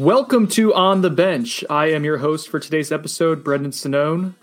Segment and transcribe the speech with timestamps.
[0.00, 1.62] Welcome to On the Bench.
[1.68, 4.34] I am your host for today's episode, Brendan Sonnone.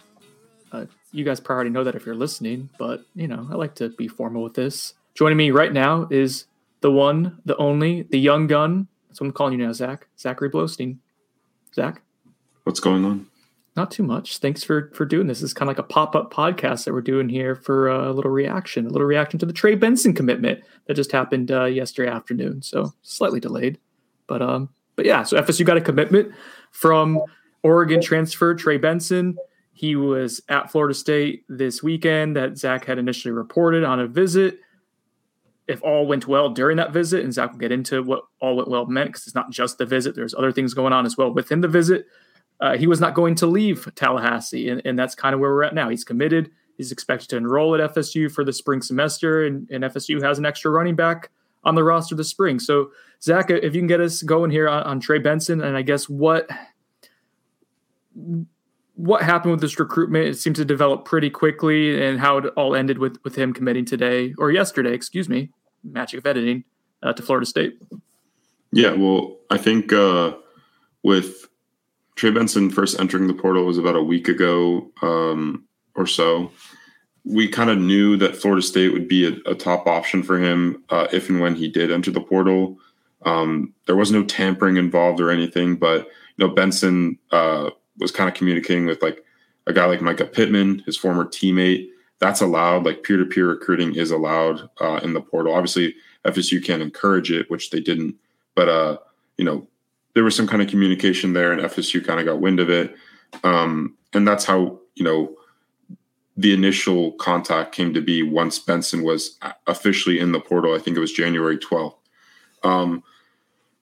[0.71, 3.73] Uh, you guys probably already know that if you're listening, but you know I like
[3.75, 4.93] to be formal with this.
[5.15, 6.45] Joining me right now is
[6.81, 8.87] the one, the only, the young gun.
[9.07, 10.07] That's what I'm calling you now, Zach.
[10.19, 10.99] Zachary Blostein.
[11.73, 12.03] Zach,
[12.63, 13.25] what's going on?
[13.75, 14.37] Not too much.
[14.37, 15.41] Thanks for for doing this.
[15.41, 18.29] It's kind of like a pop up podcast that we're doing here for a little
[18.29, 22.61] reaction, a little reaction to the Trey Benson commitment that just happened uh, yesterday afternoon.
[22.61, 23.79] So slightly delayed,
[24.27, 26.33] but um, but yeah, so FSU got a commitment
[26.71, 27.21] from
[27.63, 29.37] Oregon transfer Trey Benson.
[29.71, 34.59] He was at Florida State this weekend that Zach had initially reported on a visit.
[35.67, 38.69] If all went well during that visit, and Zach will get into what all went
[38.69, 41.31] well meant because it's not just the visit, there's other things going on as well
[41.31, 42.07] within the visit.
[42.59, 45.63] Uh, he was not going to leave Tallahassee, and, and that's kind of where we're
[45.63, 45.89] at now.
[45.89, 46.49] He's committed.
[46.75, 50.45] He's expected to enroll at FSU for the spring semester, and, and FSU has an
[50.45, 51.29] extra running back
[51.67, 52.59] on the roster this spring.
[52.59, 55.81] So, Zach, if you can get us going here on, on Trey Benson, and I
[55.81, 56.49] guess what
[58.95, 60.27] what happened with this recruitment?
[60.27, 63.85] It seemed to develop pretty quickly, and how it all ended with with him committing
[63.85, 65.51] today or yesterday, excuse me,
[65.83, 66.63] magic of editing
[67.03, 67.77] uh, to Florida State.
[68.71, 70.35] Yeah, well, I think uh,
[71.03, 71.47] with
[72.15, 76.51] Trey Benson first entering the portal was about a week ago um, or so
[77.29, 80.83] we kind of knew that Florida State would be a, a top option for him
[80.89, 82.77] uh, if and when he did enter the portal.
[83.25, 88.29] Um, there was no tampering involved or anything, but you know Benson uh, was kind
[88.29, 89.23] of communicating with like
[89.65, 91.89] a guy like Mycah Pittman, his former teammate.
[92.19, 92.85] That's allowed.
[92.85, 95.53] Like peer to peer recruiting is allowed uh, in the portal.
[95.53, 95.95] Obviously,
[96.25, 98.15] FSU can't encourage it, which they didn't.
[98.55, 98.97] But uh,
[99.37, 99.67] you know,
[100.13, 102.95] there was some kind of communication there, and FSU kind of got wind of it.
[103.43, 105.35] Um, and that's how you know
[106.37, 110.75] the initial contact came to be once Benson was officially in the portal.
[110.75, 111.95] I think it was January 12th.
[112.63, 113.03] Um,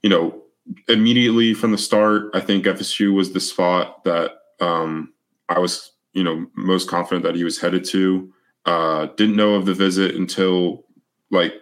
[0.02, 0.42] you know,
[0.88, 5.14] immediately from the start, I think FSU was the spot that um,
[5.50, 8.34] I was, you know, most confident that he was headed to.
[8.66, 10.86] Uh, didn't know of the visit until
[11.30, 11.54] like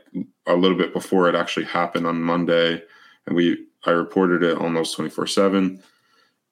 [0.46, 2.82] a little bit before it actually happened on Monday,
[3.26, 5.84] and we I reported it almost 24 seven.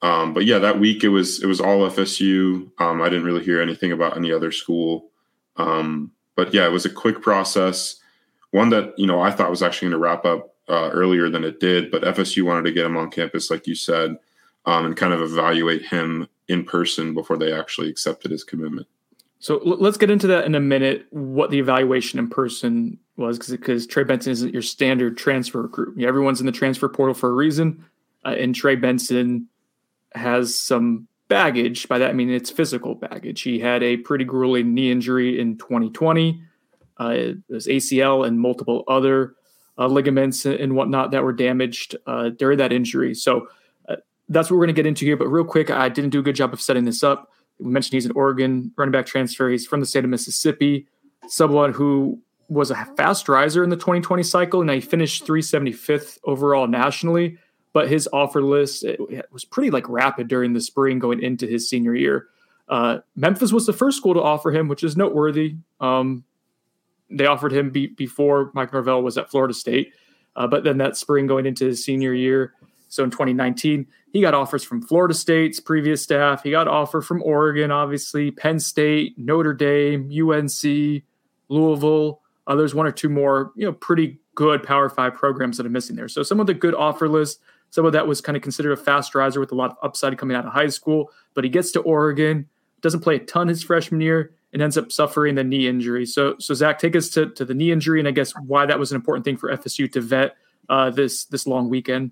[0.02, 2.72] Um, but yeah, that week it was it was all FSU.
[2.80, 5.10] Um, I didn't really hear anything about any other school.
[5.58, 7.98] Um, but yeah, it was a quick process.
[8.52, 11.44] One that you know I thought was actually going to wrap up uh, earlier than
[11.44, 14.18] it did, but FSU wanted to get him on campus, like you said,
[14.66, 18.88] um, and kind of evaluate him in person before they actually accepted his commitment.
[19.40, 21.08] So let's get into that in a minute.
[21.10, 26.00] What the evaluation in person was, because Trey Benson isn't your standard transfer recruit.
[26.02, 27.84] Everyone's in the transfer portal for a reason,
[28.24, 29.48] uh, and Trey Benson
[30.14, 31.88] has some baggage.
[31.88, 33.42] By that, I mean it's physical baggage.
[33.42, 36.42] He had a pretty grueling knee injury in 2020.
[37.00, 39.36] Uh, it was ACL and multiple other
[39.78, 43.14] uh, ligaments and whatnot that were damaged uh, during that injury.
[43.16, 43.48] So
[43.90, 43.96] uh,
[44.30, 45.18] that's what we're going to get into here.
[45.18, 47.32] But real quick, I didn't do a good job of setting this up.
[47.60, 49.50] We mentioned he's an Oregon running back transfer.
[49.50, 50.88] He's from the state of Mississippi.
[51.28, 52.20] Someone who
[52.50, 57.38] was a fast riser in the 2020 cycle, and he finished 375th overall nationally
[57.74, 58.86] but his offer list
[59.32, 62.28] was pretty like rapid during the spring going into his senior year.
[62.68, 65.56] Uh, Memphis was the first school to offer him, which is noteworthy.
[65.80, 66.24] Um,
[67.10, 69.94] they offered him be- before Mike Norvell was at Florida State,
[70.36, 72.54] uh, but then that spring going into his senior year,
[72.92, 76.44] so in 2019, he got offers from Florida State's previous staff.
[76.44, 81.04] He got offer from Oregon, obviously, Penn State, Notre Dame, UNC,
[81.48, 82.22] Louisville.
[82.46, 85.70] Uh, there's one or two more, you know, pretty good Power Five programs that are
[85.70, 86.10] missing there.
[86.10, 87.40] So some of the good offer list
[87.72, 90.18] some of that was kind of considered a fast riser with a lot of upside
[90.18, 92.48] coming out of high school, but he gets to Oregon,
[92.82, 96.06] doesn't play a ton his freshman year, and ends up suffering the knee injury.
[96.06, 98.78] So, so Zach, take us to, to the knee injury, and I guess why that
[98.78, 100.36] was an important thing for FSU to vet
[100.70, 102.12] uh, this this long weekend.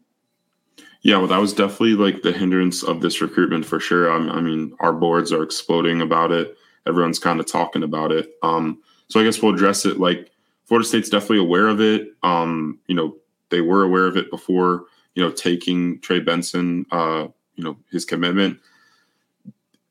[1.01, 4.11] Yeah, well, that was definitely like the hindrance of this recruitment for sure.
[4.11, 6.57] I mean, our boards are exploding about it.
[6.85, 8.31] Everyone's kind of talking about it.
[8.43, 9.99] Um, So I guess we'll address it.
[9.99, 10.31] Like
[10.65, 12.09] Florida State's definitely aware of it.
[12.21, 13.15] Um, you know,
[13.49, 14.85] they were aware of it before.
[15.19, 16.85] You know, taking Trey Benson.
[16.91, 17.27] Uh,
[17.59, 18.57] you know, his commitment.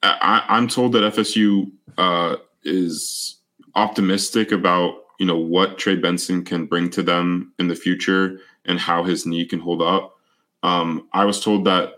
[0.02, 3.36] I, I'm told that FSU uh, is
[3.74, 8.80] optimistic about you know what Trey Benson can bring to them in the future and
[8.80, 10.16] how his knee can hold up.
[10.62, 11.92] Um, I was told that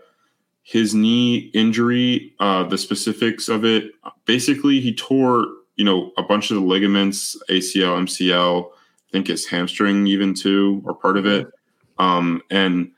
[0.63, 3.91] his knee injury, uh, the specifics of it,
[4.25, 5.45] basically he tore
[5.77, 10.81] you know a bunch of the ligaments, ACL, MCL, I think his hamstring even too,
[10.83, 11.47] or part of it,
[11.97, 12.91] um, and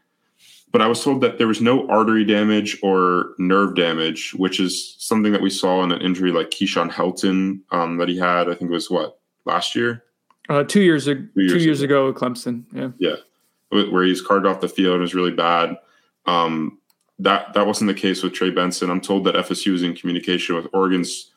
[0.74, 4.96] but I was told that there was no artery damage or nerve damage, which is
[4.98, 8.50] something that we saw in an injury like Keyshawn Helton um, that he had.
[8.50, 10.04] I think it was what last year.
[10.50, 12.08] Uh, two years, ago, two years, two years ago.
[12.08, 12.64] ago, Clemson.
[12.74, 15.78] Yeah, yeah, where he's carted off the field and was really bad.
[16.26, 16.80] Um,
[17.20, 18.90] that that wasn't the case with Trey Benson.
[18.90, 21.32] I'm told that FSU is in communication with Oregon's,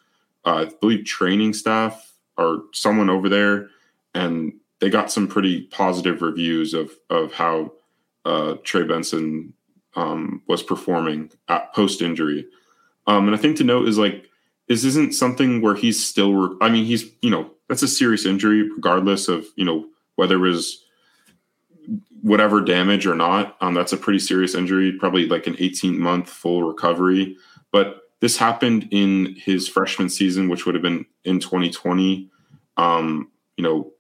[0.47, 3.69] uh, I believe, training staff or someone over there,
[4.15, 7.73] and they got some pretty positive reviews of of how
[8.27, 9.55] uh, Trey Benson
[9.95, 12.47] um, was performing at post injury.
[13.07, 14.27] Um, and I think to note is like
[14.69, 16.35] this isn't something where he's still.
[16.35, 19.87] Re- I mean, he's you know that's a serious injury, regardless of you know
[20.17, 20.85] whether it was
[22.23, 23.57] whatever damage or not.
[23.61, 27.37] Um, that's a pretty serious injury, probably like an 18 month full recovery.
[27.71, 32.29] But this happened in his freshman season, which would have been in 2020.
[32.77, 33.93] Um, you know,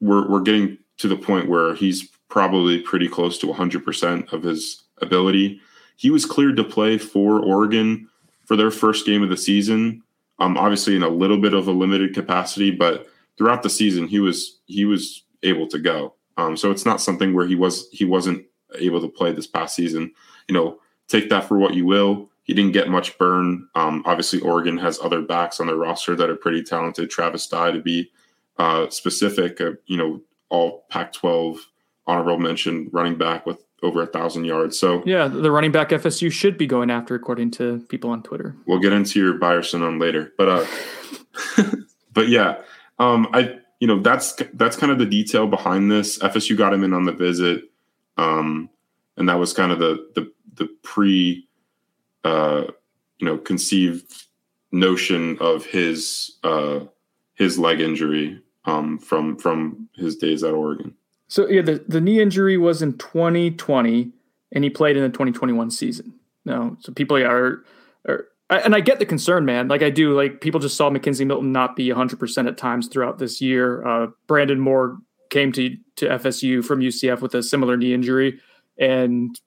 [0.00, 4.82] we're we're getting to the point where he's probably pretty close to 100% of his
[5.00, 5.60] ability.
[5.96, 8.08] He was cleared to play for Oregon
[8.44, 10.02] for their first game of the season.
[10.38, 13.06] Um, obviously in a little bit of a limited capacity, but
[13.38, 16.14] throughout the season he was he was able to go.
[16.36, 18.44] Um, so it's not something where he was he wasn't
[18.78, 20.12] able to play this past season.
[20.48, 20.78] You know,
[21.08, 22.30] take that for what you will.
[22.42, 23.66] He didn't get much burn.
[23.74, 27.10] Um, obviously, Oregon has other backs on their roster that are pretty talented.
[27.10, 28.10] Travis Dye, to be
[28.58, 31.58] uh, specific, uh, you know, all Pac-12
[32.06, 34.78] honorable mention running back with over a thousand yards.
[34.78, 38.56] So yeah, the running back FSU should be going after, according to people on Twitter.
[38.66, 41.72] We'll get into your Buyerson on later, but uh,
[42.12, 42.60] but yeah,
[42.98, 46.18] um, I you know that's that's kind of the detail behind this.
[46.18, 47.64] FSU got him in on the visit,
[48.16, 48.70] um,
[49.16, 51.46] and that was kind of the the the pre,
[52.24, 52.64] uh,
[53.18, 54.24] you know, conceived
[54.72, 56.80] notion of his uh
[57.34, 60.94] his leg injury um from from his days at Oregon.
[61.28, 64.12] So yeah, the, the knee injury was in 2020,
[64.52, 66.14] and he played in the 2021 season.
[66.44, 67.64] No, so people are,
[68.06, 69.68] are and I get the concern, man.
[69.68, 70.14] Like I do.
[70.14, 73.84] Like people just saw McKenzie Milton not be 100 percent at times throughout this year.
[73.86, 74.98] Uh, Brandon Moore
[75.30, 78.40] came to to FSU from UCF with a similar knee injury,
[78.78, 79.38] and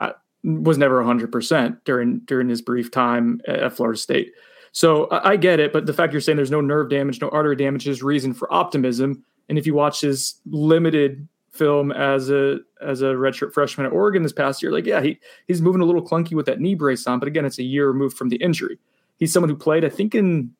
[0.00, 4.32] I, was never 100 percent during during his brief time at Florida State.
[4.72, 7.28] So I, I get it, but the fact you're saying there's no nerve damage, no
[7.28, 9.24] artery damage is reason for optimism.
[9.48, 14.22] And if you watch his limited film as a as a redshirt freshman at Oregon
[14.22, 17.06] this past year, like yeah, he he's moving a little clunky with that knee brace
[17.06, 18.78] on, but again, it's a year removed from the injury.
[19.16, 20.52] He's someone who played, I think, in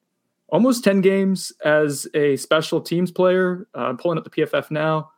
[0.49, 3.69] almost ten games as a special teams player.
[3.75, 5.11] Uh, I'm pulling up the PFF now.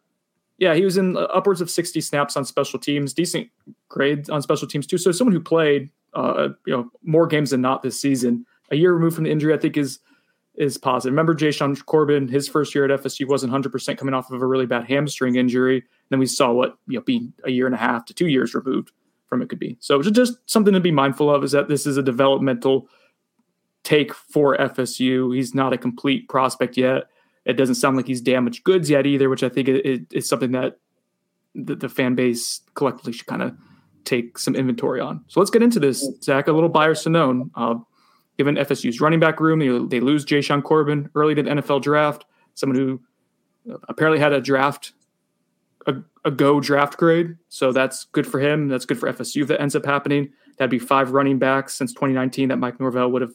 [0.58, 3.48] Yeah, he was in upwards of 60 snaps on special teams, decent
[3.88, 4.98] grades on special teams too.
[4.98, 8.44] So someone who played, uh, you know, more games than not this season.
[8.70, 10.00] A year removed from the injury, I think is
[10.60, 11.12] is positive.
[11.12, 14.66] Remember Jashaun Corbin, his first year at FSU wasn't 100% coming off of a really
[14.66, 15.76] bad hamstring injury.
[15.76, 18.28] And Then we saw what, you know, being a year and a half to two
[18.28, 18.92] years removed
[19.26, 19.78] from it could be.
[19.80, 22.88] So just something to be mindful of is that this is a developmental
[23.84, 25.34] take for FSU.
[25.34, 27.04] He's not a complete prospect yet.
[27.46, 29.68] It doesn't sound like he's damaged goods yet either, which I think
[30.12, 30.76] is something that
[31.54, 33.56] the, fan base collectively should kind of
[34.04, 35.24] take some inventory on.
[35.28, 36.48] So let's get into this, Zach.
[36.48, 37.50] A little buyer Sonnone.
[37.54, 37.76] Uh,
[38.40, 39.58] given FSU's running back room.
[39.58, 42.98] They, they lose Jashaun Corbin early to the NFL draft, someone who
[43.86, 44.92] apparently had a draft,
[45.86, 47.36] a, a go draft grade.
[47.50, 48.68] So that's good for him.
[48.68, 50.32] That's good for FSU if that ends up happening.
[50.56, 53.34] That'd be five running backs since 2019 that Mike Norvell would have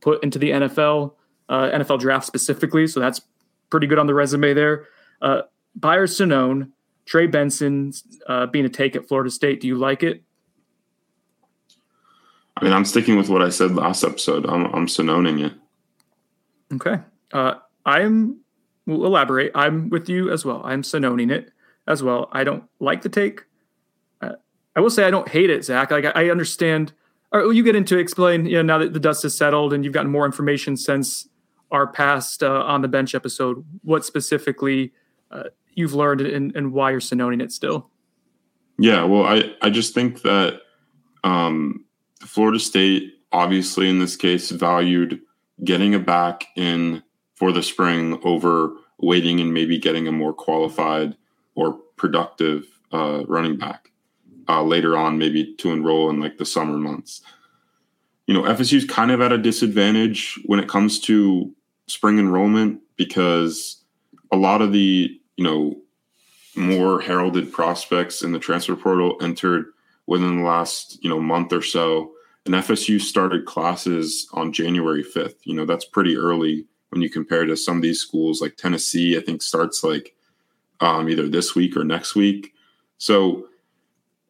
[0.00, 1.12] put into the NFL,
[1.50, 2.86] uh, NFL draft specifically.
[2.86, 3.20] So that's
[3.68, 4.86] pretty good on the resume there.
[5.20, 5.42] Uh,
[5.74, 6.70] Buyer Sonnone,
[7.04, 7.92] Trey Benson
[8.26, 9.60] uh, being a take at Florida State.
[9.60, 10.22] Do you like it?
[12.56, 14.46] I mean, I'm sticking with what I said last episode.
[14.46, 15.52] I'm I'm Sonnoning it.
[16.74, 17.02] Okay.
[17.32, 18.40] Uh, I'm.
[18.86, 19.50] We'll elaborate.
[19.54, 20.62] I'm with you as well.
[20.64, 21.50] I'm Sonnoning it
[21.88, 22.28] as well.
[22.32, 23.44] I don't like the take.
[24.22, 24.34] Uh,
[24.76, 25.90] I will say I don't hate it, Zach.
[25.90, 26.92] Like I, I understand.
[27.32, 28.46] Or you get into explain.
[28.46, 31.28] You know, now that the dust has settled and you've gotten more information since
[31.70, 34.92] our past uh, on the bench episode, what specifically
[35.30, 35.44] uh,
[35.74, 37.90] you've learned and, and why you're Sonnoning it still.
[38.78, 40.60] Yeah, well, I I just think that
[41.24, 41.85] um,
[42.20, 45.20] Florida State, obviously, in this case, valued
[45.64, 47.02] getting a back in
[47.34, 51.16] for the spring over waiting and maybe getting a more qualified
[51.54, 53.90] or productive uh, running back
[54.48, 57.20] uh, later on, maybe to enroll in like the summer months.
[58.26, 61.52] You know, FSU is kind of at a disadvantage when it comes to
[61.86, 63.82] spring enrollment because
[64.32, 65.76] a lot of the, you know,
[66.56, 69.66] more heralded prospects in the transfer portal entered
[70.06, 72.12] within the last, you know, month or so.
[72.44, 75.36] And FSU started classes on January 5th.
[75.44, 79.16] You know, that's pretty early when you compare to some of these schools like Tennessee,
[79.16, 80.14] I think starts like
[80.80, 82.54] um, either this week or next week.
[82.98, 83.48] So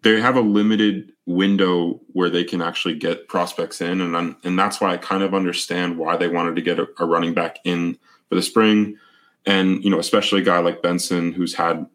[0.03, 4.59] they have a limited window where they can actually get prospects in, and I'm, and
[4.59, 7.59] that's why I kind of understand why they wanted to get a, a running back
[7.65, 8.97] in for the spring,
[9.45, 11.87] and you know especially a guy like Benson who's had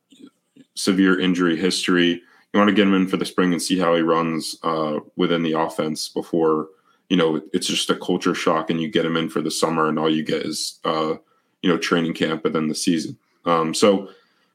[0.75, 2.21] severe injury history.
[2.53, 4.99] You want to get him in for the spring and see how he runs uh,
[5.15, 6.67] within the offense before
[7.09, 9.87] you know it's just a culture shock, and you get him in for the summer,
[9.87, 11.15] and all you get is uh,
[11.61, 13.17] you know training camp and then the season.
[13.45, 14.09] Um, so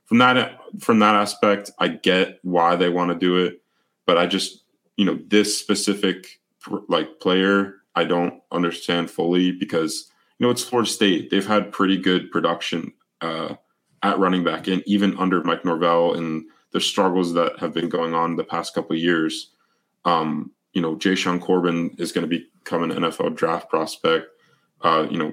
[0.05, 3.63] from that from that aspect, I get why they want to do it,
[4.07, 4.63] but I just
[4.97, 6.41] you know this specific
[6.89, 11.31] like player I don't understand fully because you know it's Florida State.
[11.31, 13.55] They've had pretty good production uh,
[14.03, 16.45] at running back, and even under Mike Norvell and
[16.77, 19.53] the struggles that have been going on the past couple years.
[20.05, 24.27] Um, you know, Jashaun Corbin is going to become an NFL draft prospect.
[24.83, 25.33] Uh, you know,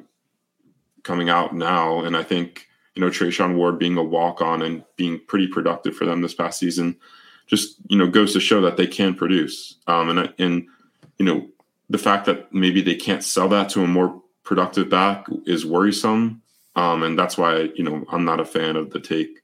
[1.03, 4.85] coming out now, and I think you know, Treshaun Ward being a walk on and
[4.95, 6.95] being pretty productive for them this past season
[7.45, 9.75] just, you know, goes to show that they can produce.
[9.85, 10.65] Um, and, and,
[11.17, 11.49] you know,
[11.89, 16.41] the fact that maybe they can't sell that to a more productive back is worrisome.
[16.77, 19.42] Um, and that's why, you know, I'm not a fan of the take.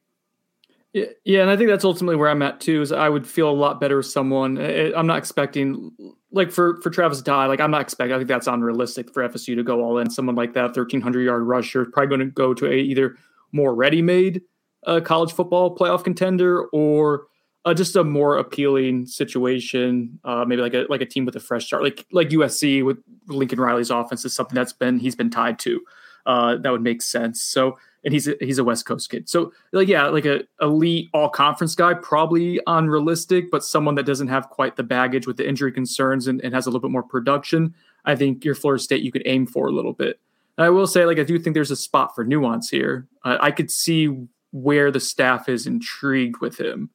[0.93, 2.81] Yeah, and I think that's ultimately where I'm at too.
[2.81, 4.58] Is I would feel a lot better with someone.
[4.58, 5.91] I'm not expecting,
[6.31, 8.13] like for for Travis Dye, like I'm not expecting.
[8.13, 10.10] I think that's unrealistic for FSU to go all in.
[10.10, 13.17] Someone like that, 1300 yard rusher, probably going to go to a either
[13.51, 14.41] more ready-made
[14.88, 17.27] uh, college football playoff contender or
[17.65, 21.39] uh, just a more appealing situation, uh, maybe like a like a team with a
[21.39, 25.29] fresh start, like like USC with Lincoln Riley's offense is something that's been he's been
[25.29, 25.81] tied to.
[26.29, 27.41] Uh, that would make sense.
[27.41, 29.27] So, and he's a, he's a West Coast kid.
[29.27, 34.27] So, like yeah, like a elite all conference guy, probably unrealistic, but someone that doesn't
[34.27, 37.01] have quite the baggage with the injury concerns and, and has a little bit more
[37.01, 37.74] production.
[38.05, 40.19] I think your Florida State you could aim for a little bit.
[40.59, 43.07] I will say, like, I do think there's a spot for nuance here.
[43.25, 46.91] Uh, I could see where the staff is intrigued with him.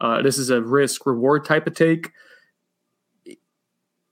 [0.00, 2.12] Uh, this is a risk reward type of take.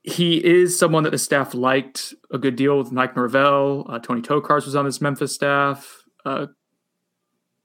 [0.07, 3.85] He is someone that the staff liked a good deal with Mike Norvell.
[3.89, 6.05] Uh, Tony Tokarz was on this Memphis staff.
[6.23, 6.47] Uh,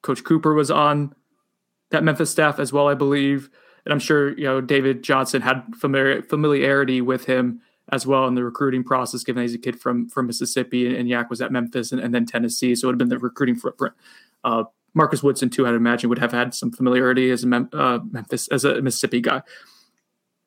[0.02, 1.14] Coach Cooper was on
[1.90, 3.48] that Memphis staff as well, I believe.
[3.84, 7.60] And I'm sure you know David Johnson had familiar, familiarity with him
[7.92, 11.08] as well in the recruiting process, given he's a kid from from Mississippi and, and
[11.08, 12.74] Yak was at Memphis and, and, then Tennessee.
[12.74, 13.94] So it would have been the recruiting footprint.
[14.42, 18.00] Uh, Marcus Woodson, too, I'd imagine would have had some familiarity as a Mem- uh,
[18.10, 19.42] Memphis as a Mississippi guy.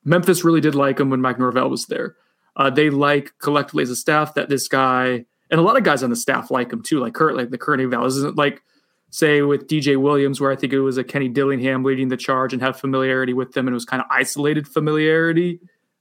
[0.05, 2.15] Memphis really did like him when Mike Norvell was there.
[2.55, 6.01] Uh, they like collectively as a staff that this guy and a lot of guys
[6.01, 6.99] on the staff like him too.
[6.99, 8.63] Like current, like the current eval isn't like
[9.09, 12.53] say with DJ Williams, where I think it was a Kenny Dillingham leading the charge
[12.53, 15.59] and have familiarity with them, and it was kind of isolated familiarity.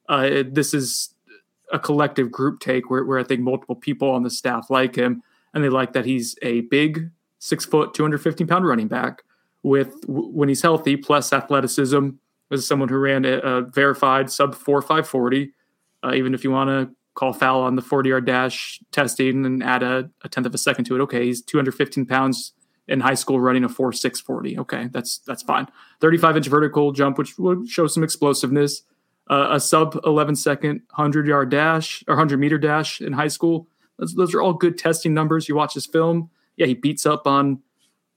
[0.09, 1.15] Uh, this is
[1.73, 5.23] a collective group take where, where I think multiple people on the staff like him
[5.55, 9.23] and they like that he's a big six foot, 215 pound running back
[9.63, 12.11] with when he's healthy plus athleticism
[12.51, 15.53] as someone who ran a, a verified sub four, 540.
[16.03, 19.63] Uh, even if you want to call foul on the 40 yard dash testing and
[19.63, 21.01] add a, a, tenth of a second to it.
[21.03, 21.25] Okay.
[21.27, 22.53] He's 215 pounds
[22.89, 24.59] in high school running a 4, 640.
[24.59, 24.89] Okay.
[24.93, 25.69] That's, that's fine.
[26.01, 28.83] 35 inch vertical jump, which would show some explosiveness
[29.31, 33.69] uh, a sub 11 second 100 yard dash or 100 meter dash in high school.
[33.99, 35.49] Those, those, are all good testing numbers.
[35.49, 36.31] You watch his film.
[36.57, 37.61] Yeah, he beats up on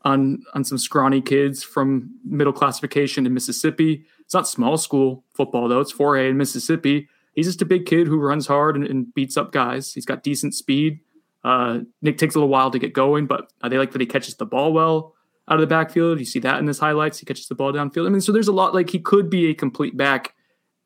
[0.07, 4.05] on on some scrawny kids from middle classification in Mississippi.
[4.21, 5.81] It's not small school football though.
[5.81, 7.09] It's 4A in Mississippi.
[7.33, 9.93] He's just a big kid who runs hard and, and beats up guys.
[9.93, 11.01] He's got decent speed.
[11.43, 14.07] Uh, Nick takes a little while to get going, but uh, they like that he
[14.07, 15.13] catches the ball well
[15.47, 16.19] out of the backfield.
[16.19, 17.19] You see that in his highlights.
[17.19, 18.07] He catches the ball downfield.
[18.07, 20.33] I mean, so there's a lot like he could be a complete back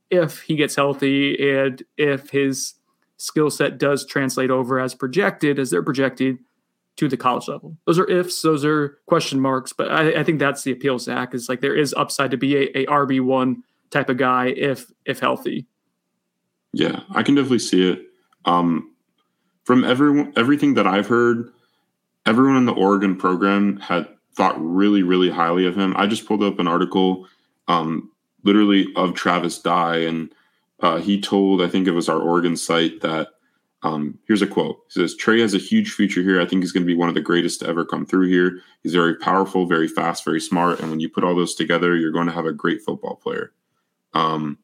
[0.09, 2.73] if he gets healthy and if his
[3.17, 6.39] skill set does translate over as projected, as they're projected
[6.97, 7.77] to the college level.
[7.85, 11.33] Those are ifs, those are question marks, but I, I think that's the appeal, Zach,
[11.33, 14.91] is like there is upside to be a, a RB one type of guy if
[15.05, 15.67] if healthy.
[16.73, 18.01] Yeah, I can definitely see it.
[18.45, 18.93] Um,
[19.63, 21.51] from everyone, everything that I've heard,
[22.25, 25.93] everyone in the Oregon program had thought really, really highly of him.
[25.97, 27.27] I just pulled up an article
[27.67, 28.11] um,
[28.43, 30.33] literally of Travis Dye, and
[30.79, 33.29] uh, he told I think it was our Oregon site that
[33.83, 34.79] Um, here's a quote.
[34.93, 36.39] He says, Trey has a huge future here.
[36.39, 38.59] I think he's going to be one of the greatest to ever come through here.
[38.83, 40.79] He's very powerful, very fast, very smart.
[40.79, 43.53] And when you put all those together, you're going to have a great football player.
[44.13, 44.59] Um,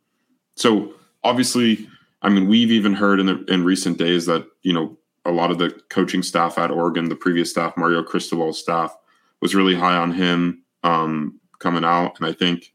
[0.55, 0.93] so
[1.23, 1.87] obviously,
[2.21, 5.51] I mean, we've even heard in the, in recent days that, you know, a lot
[5.51, 8.95] of the coaching staff at Oregon, the previous staff, Mario Cristobal's staff,
[9.41, 12.19] was really high on him um, coming out.
[12.19, 12.73] And I think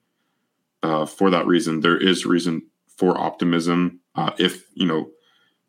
[0.83, 4.01] uh, for that reason, there is reason for optimism.
[4.15, 5.09] Uh, if, you know,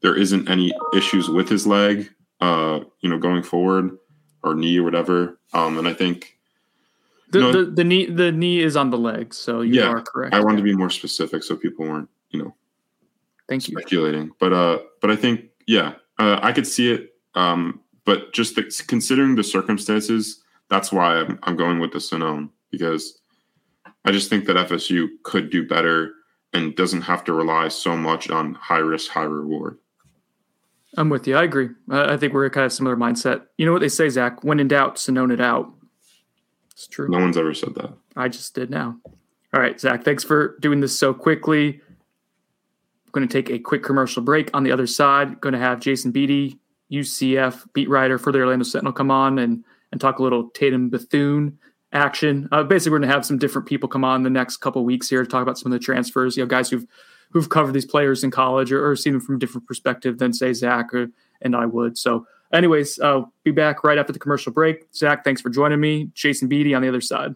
[0.03, 2.09] there isn't any issues with his leg,
[2.41, 3.97] uh, you know, going forward
[4.43, 5.39] or knee or whatever.
[5.53, 6.37] Um, and I think
[7.31, 9.87] the, you know, the, the knee the knee is on the leg, so you yeah,
[9.87, 10.35] are correct.
[10.35, 12.55] I wanted to be more specific so people weren't, you know,
[13.49, 14.31] thank you speculating.
[14.39, 17.15] But uh, but I think yeah, uh, I could see it.
[17.33, 22.49] Um, but just the, considering the circumstances, that's why I'm, I'm going with the Sonnone
[22.69, 23.21] because
[24.05, 26.13] I just think that FSU could do better
[26.51, 29.77] and doesn't have to rely so much on high risk, high reward.
[30.95, 31.35] I'm with you.
[31.35, 31.69] I agree.
[31.89, 33.43] I think we're kind of similar mindset.
[33.57, 34.43] You know what they say, Zach?
[34.43, 35.71] When in doubt, Sonnone it out.
[36.71, 37.07] It's true.
[37.09, 37.93] No one's ever said that.
[38.15, 38.97] I just did now.
[39.53, 40.03] All right, Zach.
[40.03, 41.81] Thanks for doing this so quickly.
[43.05, 44.49] I'm going to take a quick commercial break.
[44.53, 46.57] On the other side, going to have Jason Beede,
[46.91, 50.89] UCF beat writer for the Orlando Sentinel, come on and and talk a little Tatum
[50.89, 51.59] Bethune
[51.91, 52.49] action.
[52.51, 55.07] Uh, basically, we're going to have some different people come on the next couple weeks
[55.07, 56.35] here to talk about some of the transfers.
[56.35, 56.87] You know, guys who've
[57.33, 60.31] who've covered these players in college or, or seen them from a different perspective than
[60.31, 61.09] say Zach or,
[61.41, 61.97] and I would.
[61.97, 64.85] So, anyways, I'll be back right after the commercial break.
[64.93, 66.11] Zach, thanks for joining me.
[66.13, 67.35] Jason Beede on the other side.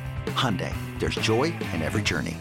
[0.27, 2.37] Hyundai, there's joy in every journey.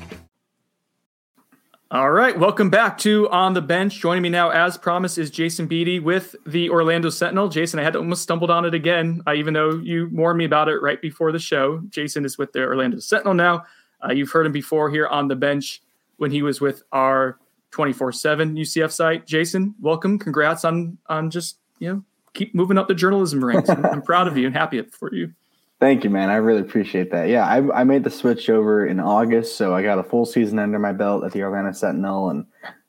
[1.93, 3.99] All right, welcome back to On the Bench.
[3.99, 7.49] Joining me now, as promised, is Jason Beede with the Orlando Sentinel.
[7.49, 10.45] Jason, I had to almost stumbled on it again, uh, even though you warned me
[10.45, 11.83] about it right before the show.
[11.88, 13.64] Jason is with the Orlando Sentinel now.
[14.05, 15.83] Uh, you've heard him before here on the bench
[16.19, 17.38] when he was with our
[17.73, 19.27] 24/7 UCF site.
[19.27, 20.16] Jason, welcome.
[20.16, 23.69] Congrats on on just you know keep moving up the journalism ranks.
[23.69, 25.33] I'm, I'm proud of you and happy for you.
[25.81, 26.29] Thank you, man.
[26.29, 27.31] I really appreciate that.
[27.31, 30.59] Yeah, I, I made the switch over in August, so I got a full season
[30.59, 32.47] under my belt at the Orlando Sentinel, and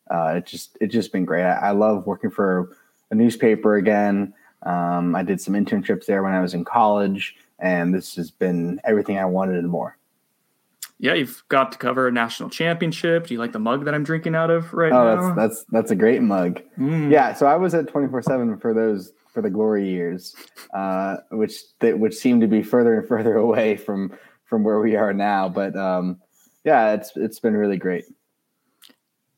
[0.09, 1.43] uh, it just it's just been great.
[1.43, 2.75] I, I love working for
[3.09, 4.33] a newspaper again.
[4.63, 8.81] Um, I did some internships there when I was in college, and this has been
[8.83, 9.97] everything I wanted and more.
[10.99, 13.27] Yeah, you've got to cover a national championship.
[13.27, 15.33] Do you like the mug that I'm drinking out of right oh, now?
[15.33, 16.61] that's that's that's a great mug.
[16.77, 17.09] Mm.
[17.09, 20.35] Yeah, so I was at 24 seven for those for the glory years,
[20.73, 24.95] uh, which that which seem to be further and further away from from where we
[24.95, 25.49] are now.
[25.49, 26.19] But um,
[26.63, 28.05] yeah, it's it's been really great.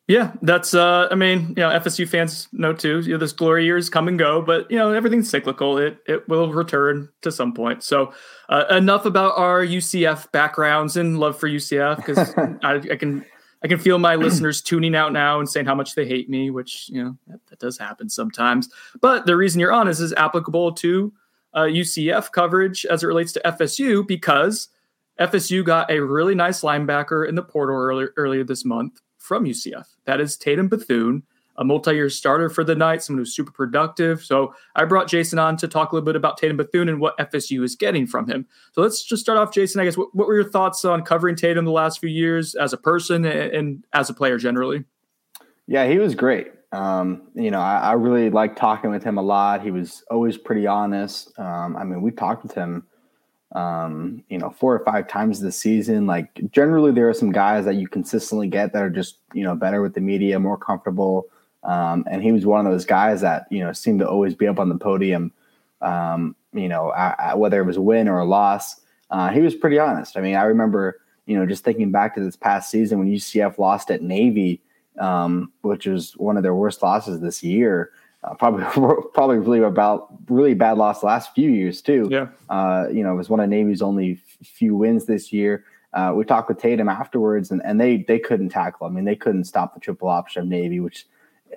[0.08, 0.74] Yeah, that's.
[0.74, 3.00] Uh, I mean, you know, FSU fans know too.
[3.00, 5.78] You know, this glory years come and go, but you know, everything's cyclical.
[5.78, 7.84] It it will return to some point.
[7.84, 8.14] So,
[8.50, 13.26] uh, enough about our UCF backgrounds and love for UCF because I, I, can
[13.64, 16.50] I can feel my listeners tuning out now and saying how much they hate me,
[16.50, 18.70] which you know that, that does happen sometimes.
[19.00, 21.14] But the reason you're on is is applicable to
[21.54, 24.68] uh, UCF coverage as it relates to FSU because
[25.20, 29.86] FSU got a really nice linebacker in the portal earlier earlier this month from UCF.
[30.06, 31.24] That is Tatum Bethune,
[31.58, 34.24] a multi-year starter for the night, someone who's super productive.
[34.24, 37.18] So I brought Jason on to talk a little bit about Tatum Bethune and what
[37.18, 38.48] FSU is getting from him.
[38.72, 39.82] So let's just start off, Jason.
[39.82, 42.74] I guess what, what were your thoughts on covering Tatum the last few years as
[42.74, 44.84] a person and, and as a player generally?
[45.68, 46.52] Yeah, he was great.
[46.72, 49.62] Um, you know, I, I, really liked talking with him a lot.
[49.62, 51.32] He was always pretty honest.
[51.38, 52.88] Um, I mean, we talked with him
[53.54, 56.08] um, you know, four or five times this season.
[56.08, 59.56] Like generally, there are some guys that you consistently get that are just you know
[59.56, 61.28] better with the media, more comfortable.
[61.64, 64.48] Um, and he was one of those guys that you know seemed to always be
[64.48, 65.32] up on the podium.
[65.82, 69.42] Um, you know, I, I, whether it was a win or a loss, uh, he
[69.42, 70.18] was pretty honest.
[70.18, 73.58] I mean, I remember you know just thinking back to this past season when UCF
[73.58, 74.62] lost at Navy,
[75.00, 77.92] um, which was one of their worst losses this year.
[78.24, 78.64] uh, probably
[79.14, 82.08] probably really about really bad loss the last few years too.
[82.10, 85.66] Yeah, uh, you know, it was one of Navy's only f- few wins this year.
[85.94, 88.88] Uh, we talked with Tatum afterwards, and, and they they couldn't tackle.
[88.88, 91.06] I mean, they couldn't stop the triple option of Navy, which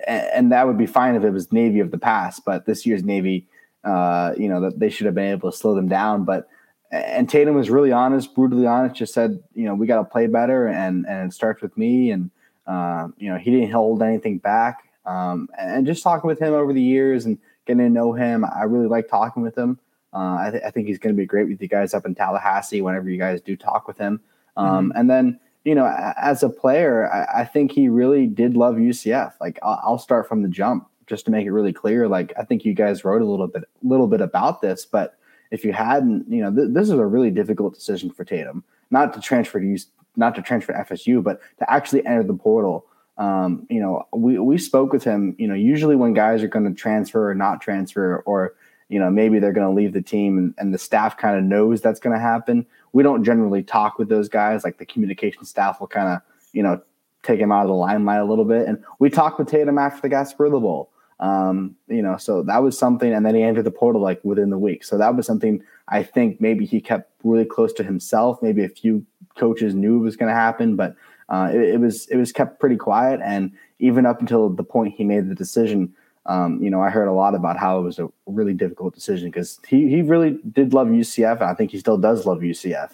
[0.05, 2.43] and that would be fine if it was Navy of the past.
[2.45, 3.47] But this year's Navy,
[3.83, 6.25] uh, you know, that they should have been able to slow them down.
[6.25, 6.47] But
[6.91, 8.95] and Tatum was really honest, brutally honest.
[8.95, 12.11] Just said, you know, we got to play better, and and it starts with me.
[12.11, 12.31] And
[12.67, 14.83] uh, you know, he didn't hold anything back.
[15.05, 18.63] Um, and just talking with him over the years and getting to know him, I
[18.63, 19.79] really like talking with him.
[20.13, 22.15] Uh, I, th- I, think he's going to be great with you guys up in
[22.15, 24.19] Tallahassee whenever you guys do talk with him.
[24.55, 24.99] Um, mm-hmm.
[24.99, 29.33] And then, you know, as a player, I, I, think he really did love UCF.
[29.41, 32.07] Like, I'll, I'll, start from the jump just to make it really clear.
[32.07, 35.19] Like, I think you guys wrote a little bit, little bit about this, but
[35.51, 39.11] if you hadn't, you know, th- this is a really difficult decision for Tatum, not
[39.15, 42.85] to transfer to use, not to transfer to FSU, but to actually enter the portal.
[43.17, 45.35] Um, you know, we we spoke with him.
[45.37, 48.55] You know, usually when guys are going to transfer or not transfer, or
[48.89, 51.43] you know, maybe they're going to leave the team, and, and the staff kind of
[51.43, 52.65] knows that's going to happen.
[52.93, 54.63] We don't generally talk with those guys.
[54.63, 56.21] Like the communication staff will kind of,
[56.53, 56.81] you know,
[57.23, 58.67] take him out of the limelight a little bit.
[58.67, 60.91] And we talked with Tatum after the Gasparilla Bowl.
[61.19, 64.51] Um, you know, so that was something, and then he entered the portal like within
[64.51, 64.83] the week.
[64.83, 68.41] So that was something I think maybe he kept really close to himself.
[68.41, 70.95] Maybe a few coaches knew it was going to happen, but
[71.29, 73.19] uh, it, it, was it was kept pretty quiet.
[73.23, 75.93] And even up until the point he made the decision,
[76.27, 79.29] um, you know, I heard a lot about how it was a really difficult decision
[79.29, 82.91] because he he really did love UCF, and I think he still does love UCF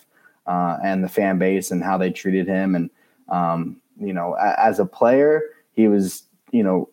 [0.47, 2.75] uh, and the fan base and how they treated him.
[2.75, 2.89] And
[3.29, 5.41] um, you know, as a player,
[5.73, 6.89] he was you know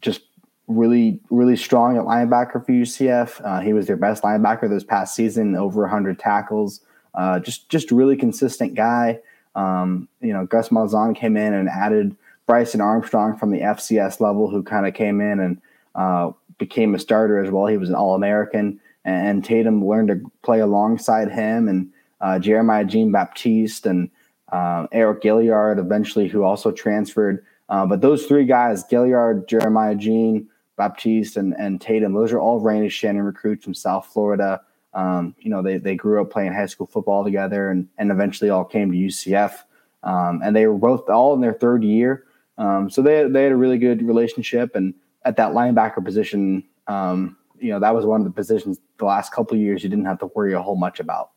[0.00, 0.22] just
[0.66, 3.40] really, really strong at linebacker for UCF.
[3.44, 6.80] Uh, he was their best linebacker this past season, over 100 tackles.
[7.14, 9.20] Uh, just, just really consistent guy.
[9.54, 14.50] Um, you know, Gus Malzahn came in and added Bryson Armstrong from the FCS level,
[14.50, 15.60] who kind of came in and
[15.94, 17.66] uh, became a starter as well.
[17.66, 22.84] He was an All American, and Tatum learned to play alongside him and uh, Jeremiah
[22.84, 24.10] Jean Baptiste and
[24.50, 27.44] uh, Eriq Gilyard, eventually, who also transferred.
[27.68, 32.60] Uh, but those three guys, Gilyard, Jeremiah Jean, Baptiste and, and Tatum, those are all
[32.60, 34.60] Randy Shannon recruits from South Florida.
[34.92, 38.50] Um, you know, they, they grew up playing high school football together and, and eventually
[38.50, 39.54] all came to UCF.
[40.02, 42.24] Um, and they were both all in their third year.
[42.58, 44.76] Um, so they, they had a really good relationship.
[44.76, 49.04] And at that linebacker position, um, you know, that was one of the positions the
[49.04, 51.30] last couple years you didn't have to worry a whole much about.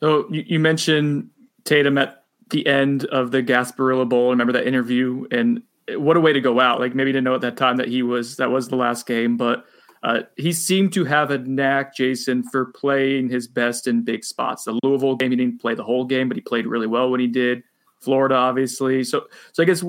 [0.00, 1.30] So you, you mentioned
[1.64, 4.30] Tatum at the end of the Gasparilla Bowl.
[4.30, 5.26] Remember that interview?
[5.30, 6.80] And what a way to go out.
[6.80, 9.36] Like maybe to know at that time that he was that was the last game,
[9.36, 9.64] but
[10.02, 14.64] uh, he seemed to have a knack, Jason, for playing his best in big spots.
[14.64, 17.20] The Louisville game, he didn't play the whole game, but he played really well when
[17.20, 17.62] he did.
[18.00, 19.04] Florida, obviously.
[19.04, 19.84] So, so I guess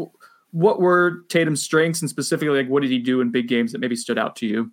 [0.53, 3.79] what were Tatum's strengths, and specifically, like what did he do in big games that
[3.79, 4.71] maybe stood out to you?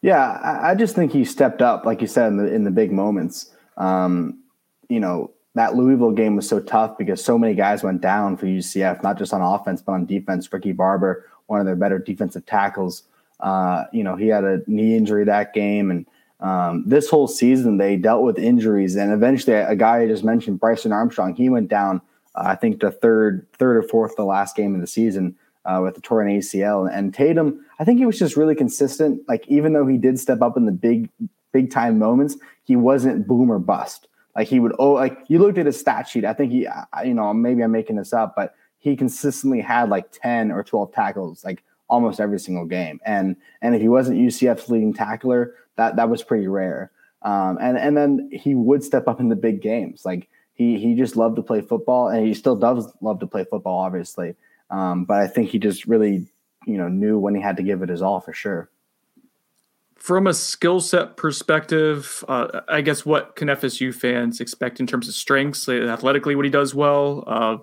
[0.00, 2.92] Yeah, I just think he stepped up, like you said, in the in the big
[2.92, 3.50] moments.
[3.76, 4.44] Um,
[4.88, 8.46] you know, that Louisville game was so tough because so many guys went down for
[8.46, 10.52] UCF, not just on offense but on defense.
[10.52, 13.02] Ricky Barber, one of their better defensive tackles,
[13.40, 16.06] uh, you know, he had a knee injury that game, and
[16.40, 20.60] um, this whole season they dealt with injuries, and eventually a, guy I just mentioned,
[20.60, 22.00] Bryson Armstrong, he went down.
[22.44, 25.94] I think the third, third or fourth, the last game of the season uh, with
[25.94, 29.22] the torn ACL, and Tatum, I think he was just really consistent.
[29.28, 31.10] Like even though he did step up in the big,
[31.52, 34.08] big time moments, he wasn't boom or bust.
[34.36, 36.24] Like he would, oh, like you looked at his stat sheet.
[36.24, 36.66] I think he,
[37.04, 40.92] you know, maybe I'm making this up, but he consistently had like 10 or 12
[40.92, 43.00] tackles, like almost every single game.
[43.04, 46.92] And and if he wasn't UCF's leading tackler, that that was pretty rare.
[47.22, 50.04] Um, and and then he would step up in the big games.
[50.04, 53.44] Like he he just loved to play football, and he still does love to play
[53.44, 54.34] football, obviously.
[54.68, 56.26] Um, but I think he just really,
[56.66, 58.68] you know, knew when he had to give it his all for sure
[59.98, 65.08] from a skill set perspective, uh, I guess what can FSU fans expect in terms
[65.08, 67.56] of strengths, athletically, what he does well, uh,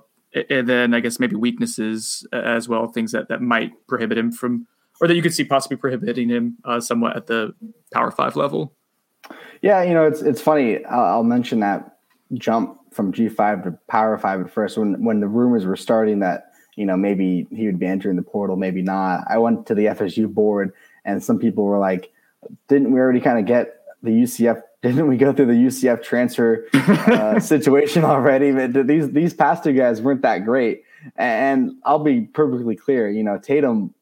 [0.49, 4.67] and then I guess maybe weaknesses as well, things that, that might prohibit him from,
[4.99, 7.55] or that you could see possibly prohibiting him uh, somewhat at the
[7.93, 8.73] Power Five level.
[9.61, 10.83] Yeah, you know, it's it's funny.
[10.85, 11.97] I'll, I'll mention that
[12.33, 16.19] jump from G five to Power Five at first when when the rumors were starting
[16.19, 19.23] that you know maybe he would be entering the portal, maybe not.
[19.29, 22.11] I went to the FSU board, and some people were like
[22.67, 24.61] didn't we already kind of get the UCF?
[24.81, 28.51] Didn't we go through the UCF transfer uh, situation already?
[28.51, 30.83] But these these past two guys weren't that great.
[31.15, 33.09] And I'll be perfectly clear.
[33.09, 33.95] You know, Tatum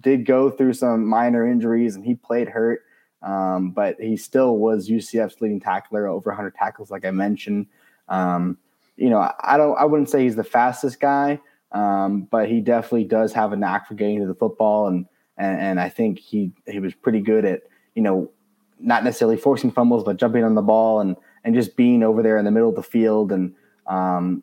[0.00, 2.82] did go through some minor injuries and he played hurt,
[3.22, 7.66] um, but he still was UCF's leading tackler, over 100 tackles, like I mentioned.
[8.08, 8.58] Um,
[8.96, 11.40] you know, I don't, I wouldn't say he's the fastest guy,
[11.72, 15.06] um, but he definitely does have a knack for getting to the football and
[15.38, 17.62] and, and I think he he was pretty good at
[17.94, 18.30] you know
[18.78, 22.38] not necessarily forcing fumbles, but jumping on the ball and and just being over there
[22.38, 23.54] in the middle of the field and
[23.86, 24.42] um,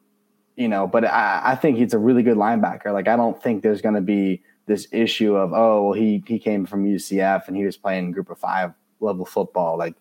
[0.55, 0.87] you know.
[0.87, 2.93] But I, I think he's a really good linebacker.
[2.93, 6.39] Like I don't think there's going to be this issue of oh well he he
[6.39, 9.95] came from UCF and he was playing group of five level football like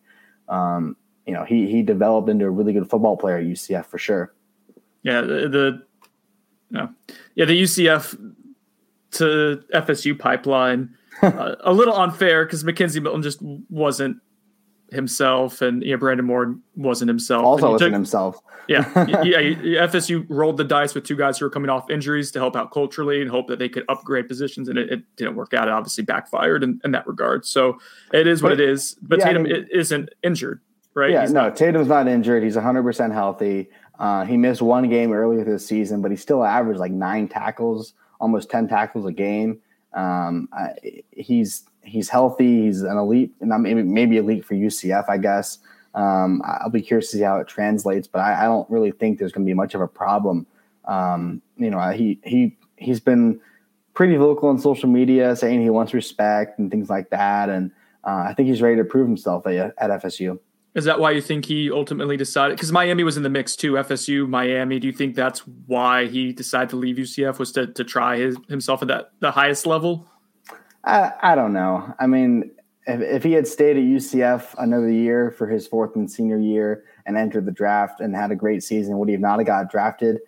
[0.48, 3.98] um, you know he he developed into a really good football player at UCF for
[3.98, 4.34] sure.
[5.02, 5.82] Yeah, the, the
[6.70, 6.88] no,
[7.34, 8.34] yeah the UCF
[9.12, 14.16] to FSU pipeline uh, a little unfair because McKenzie Milton just wasn't
[14.92, 17.44] himself, and you know Brandon Moore wasn't himself.
[17.44, 18.38] Also wasn't took, himself.
[18.68, 18.86] yeah,
[19.24, 19.86] yeah, yeah.
[19.86, 22.70] FSU rolled the dice with two guys who were coming off injuries to help out
[22.72, 25.68] culturally and hope that they could upgrade positions, and it, it didn't work out.
[25.68, 27.46] It obviously backfired in, in, that regard.
[27.46, 27.78] So
[28.12, 28.96] it is what but, it is.
[29.02, 30.60] But yeah, Tatum I mean, isn't injured,
[30.94, 31.10] right?
[31.10, 31.56] Yeah, He's no, not.
[31.56, 32.42] Tatum's not injured.
[32.42, 33.68] He's 100 percent healthy.
[33.98, 37.94] Uh, he missed one game earlier this season, but he still averaged like nine tackles,
[38.20, 39.60] almost 10 tackles a game.
[39.92, 42.62] Um, I, he's he's healthy.
[42.64, 45.58] He's an elite, and maybe maybe elite for UCF, I guess.
[45.94, 49.18] Um, I'll be curious to see how it translates, but I, I don't really think
[49.18, 50.46] there's going to be much of a problem.
[50.86, 53.40] Um, you know, he he he's been
[53.94, 57.70] pretty vocal on social media, saying he wants respect and things like that, and
[58.04, 60.38] uh, I think he's ready to prove himself at, at FSU.
[60.74, 62.56] Is that why you think he ultimately decided?
[62.56, 63.72] Because Miami was in the mix too.
[63.72, 64.78] FSU, Miami.
[64.78, 67.38] Do you think that's why he decided to leave UCF?
[67.38, 70.06] Was to to try his, himself at that the highest level?
[70.84, 71.94] I I don't know.
[72.00, 72.52] I mean,
[72.86, 76.84] if if he had stayed at UCF another year for his fourth and senior year
[77.04, 79.70] and entered the draft and had a great season, would he have not have got
[79.70, 80.20] drafted?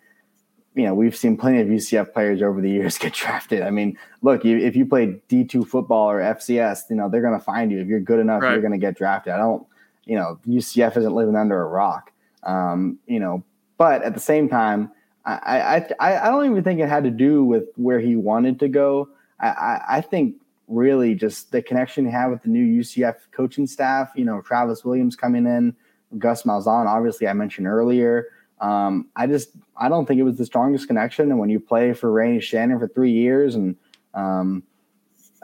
[0.75, 3.63] You know, we've seen plenty of UCF players over the years get drafted.
[3.63, 7.39] I mean, look, if you play D two football or FCS, you know they're going
[7.39, 7.79] to find you.
[7.79, 8.51] If you're good enough, right.
[8.51, 9.33] you're going to get drafted.
[9.33, 9.65] I don't
[10.05, 12.11] you know, UCF isn't living under a rock.
[12.43, 13.43] Um, you know,
[13.77, 14.91] but at the same time,
[15.25, 18.67] I, I I don't even think it had to do with where he wanted to
[18.67, 19.09] go.
[19.39, 20.35] I, I, I think
[20.67, 24.11] really just the connection he had with the new UCF coaching staff.
[24.15, 25.75] You know, Travis Williams coming in,
[26.19, 28.27] Gus Malzahn, obviously I mentioned earlier.
[28.61, 31.31] Um, I just I don't think it was the strongest connection.
[31.31, 33.75] And when you play for Randy Shannon for three years and
[34.13, 34.63] um,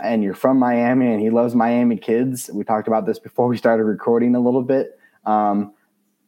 [0.01, 2.49] and you're from Miami and he loves Miami kids.
[2.53, 4.99] We talked about this before we started recording a little bit.
[5.25, 5.73] Um,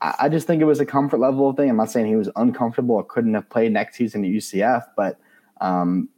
[0.02, 1.70] I, I, just think it was a comfort level thing.
[1.70, 5.20] I'm not saying he was uncomfortable or couldn't have played next season at UCF, but
[5.62, 6.10] um,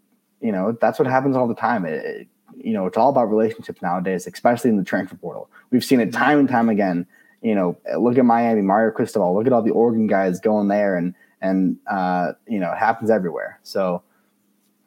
[0.42, 1.86] you know that's what happens all the time.
[1.86, 5.50] It, it, you know, it's all about relationships nowadays, especially in the transfer portal.
[5.72, 7.06] We've seen it time and time again.
[7.42, 9.36] You know, look at Miami, Mario Cristobal.
[9.36, 13.10] Look at all the Oregon guys going there, and and uh, you know, it happens
[13.10, 13.60] everywhere.
[13.64, 14.04] So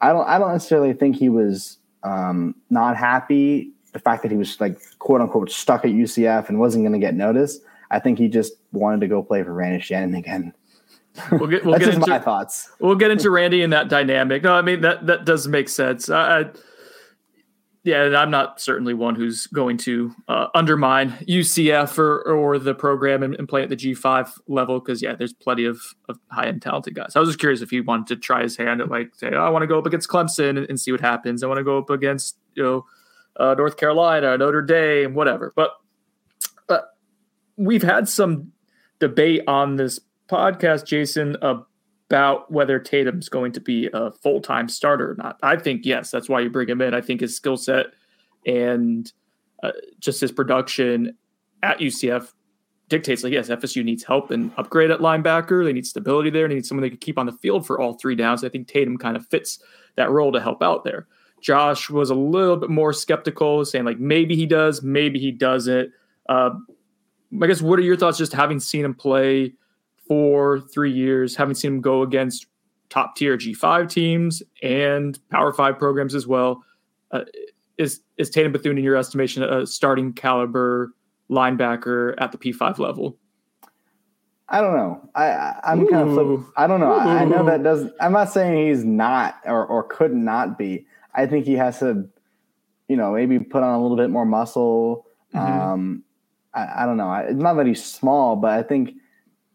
[0.01, 3.71] I don't I don't necessarily think he was um, not happy.
[3.93, 6.99] The fact that he was like quote unquote stuck at UCF and wasn't going to
[6.99, 7.61] get noticed.
[7.91, 10.53] I think he just wanted to go play for Randy Shannon again.
[11.31, 12.69] We'll get, we'll That's get into my thoughts.
[12.79, 14.43] We'll get into Randy and that dynamic.
[14.43, 16.09] No, I mean that that does make sense.
[16.09, 16.45] I,
[17.89, 22.75] yeah, and I'm not certainly one who's going to uh, undermine UCF or, or the
[22.75, 26.45] program and, and play at the G5 level because, yeah, there's plenty of, of high
[26.45, 27.15] end talented guys.
[27.15, 29.43] I was just curious if he wanted to try his hand at, like, say, oh,
[29.43, 31.41] I want to go up against Clemson and, and, see what happens.
[31.41, 32.85] I want to go up against, you know,
[33.37, 35.51] uh, North Carolina, Notre Dame, whatever.
[35.55, 35.71] But
[36.69, 36.81] uh,
[37.57, 38.51] we've had some
[38.99, 39.99] debate on this
[40.29, 41.68] podcast, Jason, about
[42.09, 45.39] whether Tatum's going to be a full time starter or not.
[45.43, 46.93] I think yes, that's why you bring him in.
[46.93, 47.87] I think his skill set
[48.45, 49.11] and
[49.63, 51.17] uh, just his production
[51.61, 52.33] at UCF
[52.87, 55.63] dictates like yes, FSU needs help and upgrade at linebacker.
[55.63, 56.47] They need stability there.
[56.47, 58.43] They need someone they could keep on the field for all three downs.
[58.43, 59.59] I think Tatum kind of fits
[59.95, 61.07] that role to help out there.
[61.41, 65.91] Josh was a little bit more skeptical, saying like maybe he does, maybe he doesn't.
[66.27, 66.51] Uh,
[67.41, 69.53] I guess what are your thoughts just having seen him play?
[70.09, 72.47] For three years, Haven't seen him go against
[72.89, 76.63] top tier G5 teams and Power Five programs as well.
[77.11, 77.21] Uh,
[77.77, 80.91] is is Tatum Bethune, in your estimation, a starting caliber
[81.29, 83.17] linebacker at the P5 level?
[84.49, 85.09] I don't know.
[85.13, 85.89] I, I'm Ooh.
[85.89, 86.53] kind of flip.
[86.57, 86.91] I don't know.
[86.91, 87.85] I, I know that does.
[88.01, 90.87] I'm not saying he's not or or could not be.
[91.13, 92.09] I think he has to,
[92.87, 95.05] you know, maybe put on a little bit more muscle.
[95.35, 95.61] Mm-hmm.
[95.61, 96.03] Um,
[96.55, 97.13] I, I, don't know.
[97.13, 98.95] It's not that he's small, but I think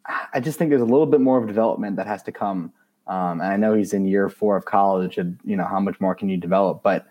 [0.07, 2.73] I just think there's a little bit more of development that has to come.
[3.07, 6.01] Um, and I know he's in year four of college, and you know how much
[6.01, 6.83] more can you develop?
[6.83, 7.07] But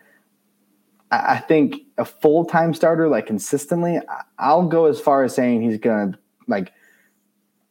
[1.11, 3.99] I, I think a full time starter, like consistently,
[4.37, 6.71] I'll go as far as saying he's gonna like.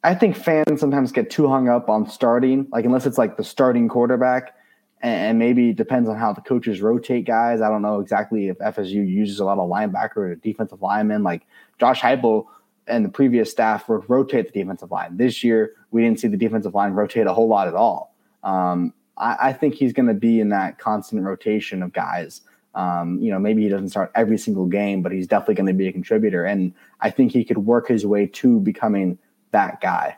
[0.05, 3.43] I think fans sometimes get too hung up on starting, like unless it's like the
[3.43, 4.53] starting quarterback,
[5.01, 7.61] and maybe it depends on how the coaches rotate guys.
[7.61, 11.23] I don't know exactly if FSU uses a lot of linebacker or defensive linemen.
[11.23, 11.43] Like
[11.79, 12.47] Josh Heupel
[12.87, 15.17] and the previous staff would rotate the defensive line.
[15.17, 18.15] This year, we didn't see the defensive line rotate a whole lot at all.
[18.43, 22.41] Um, I, I, think he's going to be in that constant rotation of guys.
[22.75, 25.73] Um, you know, maybe he doesn't start every single game, but he's definitely going to
[25.73, 26.43] be a contributor.
[26.43, 29.17] And I think he could work his way to becoming
[29.51, 30.17] that guy.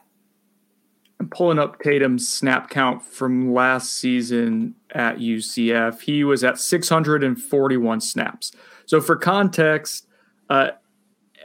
[1.19, 6.01] I'm pulling up Tatum's snap count from last season at UCF.
[6.01, 8.51] He was at 641 snaps.
[8.85, 10.07] So, for context,
[10.49, 10.71] uh,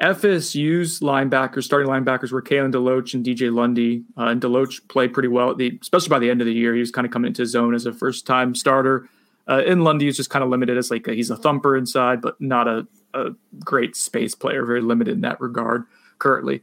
[0.01, 4.03] FSU's linebackers, starting linebackers, were Kalen DeLoach and DJ Lundy.
[4.17, 6.75] Uh, and DeLoach played pretty well, the, especially by the end of the year.
[6.75, 9.09] He was kind of coming into his zone as a first time starter.
[9.47, 12.23] Uh, and Lundy is just kind of limited as like a, he's a thumper inside,
[12.23, 13.31] but not a, a
[13.65, 15.85] great space player, very limited in that regard
[16.19, 16.63] currently.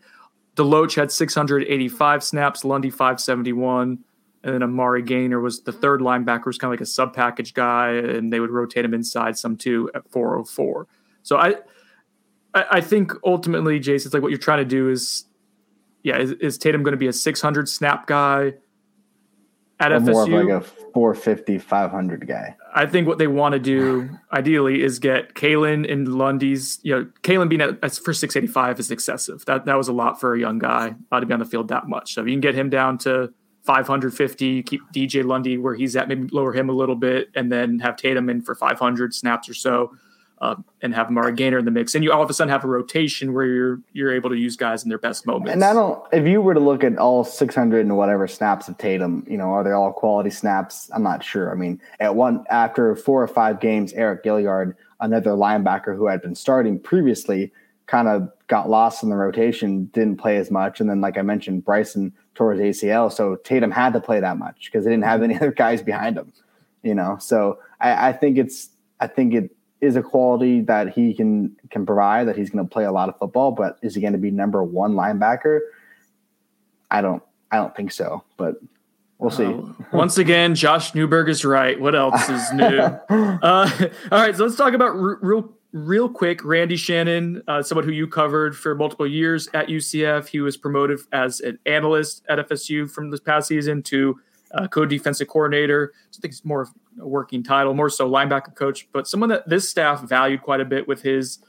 [0.55, 3.99] DeLoach had 685 snaps, Lundy 571.
[4.43, 7.53] And then Amari Gainer was the third linebacker, was kind of like a sub package
[7.53, 10.87] guy, and they would rotate him inside some too at 404.
[11.23, 11.55] So I,
[12.69, 15.25] I think ultimately, Jason, it's like what you're trying to do is,
[16.03, 18.53] yeah, is, is Tatum going to be a 600 snap guy
[19.79, 20.29] at or FSU?
[20.29, 22.55] More of like a 450, 500 guy.
[22.73, 27.09] I think what they want to do ideally is get Kalen and Lundy's, you know,
[27.23, 29.45] Kalen being at, for 685 is excessive.
[29.45, 31.67] That that was a lot for a young guy uh, to be on the field
[31.69, 32.13] that much.
[32.13, 36.07] So if you can get him down to 550, keep DJ Lundy where he's at,
[36.07, 39.53] maybe lower him a little bit, and then have Tatum in for 500 snaps or
[39.53, 39.91] so
[40.39, 42.63] uh, and have Amari Gainer in the mix, and you all of a sudden have
[42.63, 45.53] a rotation where you're you're able to use guys in their best moments.
[45.53, 46.03] And I don't.
[46.13, 49.51] If you were to look at all 600 and whatever snaps of Tatum, you know,
[49.51, 50.91] are they all quality snaps?
[50.93, 51.51] I'm not sure.
[51.51, 56.21] I mean, at one after four or five games, Eriq Gilyard, another linebacker who had
[56.21, 57.51] been starting previously,
[57.87, 61.23] kind of got lost in the rotation, didn't play as much, and then like I
[61.23, 65.05] mentioned, Bryson tore his ACL, so Tatum had to play that much because they didn't
[65.05, 66.31] have any other guys behind him.
[66.83, 68.69] You know, so I, I think it's
[68.99, 72.69] I think it is a quality that he can can provide that he's going to
[72.69, 75.59] play a lot of football but is he going to be number one linebacker?
[76.89, 78.55] I don't i don't think so but
[79.19, 79.45] we'll see.
[79.45, 79.61] Uh,
[79.91, 81.79] once again josh newberg is right.
[81.79, 82.63] What else is new?
[82.63, 82.99] Uh,
[84.11, 87.91] all right so let's talk about r- real real quick randy shannon uh, someone who
[87.91, 92.89] you covered for multiple years at ucf he was promoted as an analyst at fsu
[92.89, 94.17] from this past season to
[94.53, 95.93] uh, co-defensive coordinator.
[95.95, 96.67] I think it's more
[96.99, 100.65] a working title, more so linebacker coach, but someone that this staff valued quite a
[100.65, 101.39] bit with his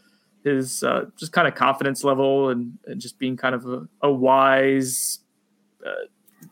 [0.44, 4.10] his uh, just kind of confidence level and, and just being kind of a, a
[4.10, 5.18] wise
[5.84, 6.06] uh,